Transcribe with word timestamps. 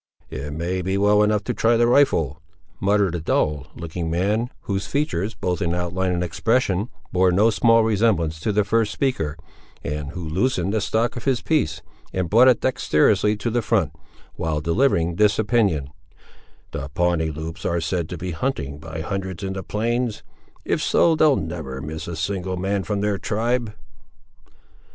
"It 0.31 0.51
may 0.53 0.81
be 0.81 0.97
well 0.97 1.21
enough, 1.21 1.43
to 1.43 1.53
try 1.53 1.77
the 1.77 1.85
rifle," 1.85 2.41
muttered 2.79 3.13
a 3.13 3.21
dull 3.21 3.67
looking 3.75 4.09
man, 4.09 4.49
whose 4.61 4.87
features, 4.87 5.35
both 5.35 5.61
in 5.61 5.75
outline 5.75 6.11
and 6.11 6.23
expression, 6.23 6.89
bore 7.11 7.31
no 7.31 7.51
small 7.51 7.83
resemblance 7.83 8.39
to 8.39 8.51
the 8.51 8.63
first 8.63 8.91
speaker, 8.91 9.37
and 9.83 10.09
who 10.13 10.27
loosened 10.27 10.73
the 10.73 10.81
stock 10.81 11.15
of 11.15 11.25
his 11.25 11.43
piece 11.43 11.83
and 12.13 12.31
brought 12.31 12.47
it 12.47 12.61
dexterously 12.61 13.37
to 13.37 13.51
the 13.51 13.61
front, 13.61 13.93
while 14.37 14.59
delivering 14.59 15.17
this 15.17 15.37
opinion; 15.37 15.91
"the 16.71 16.89
Pawnee 16.89 17.29
Loups 17.29 17.63
are 17.63 17.79
said 17.79 18.09
to 18.09 18.17
be 18.17 18.31
hunting 18.31 18.79
by 18.79 19.01
hundreds 19.01 19.43
in 19.43 19.53
the 19.53 19.61
plains; 19.61 20.23
if 20.65 20.81
so, 20.81 21.15
they'll 21.15 21.35
never 21.35 21.79
miss 21.79 22.07
a 22.07 22.15
single 22.15 22.57
man 22.57 22.81
from 22.83 23.01
their 23.01 23.19
tribe." 23.19 23.75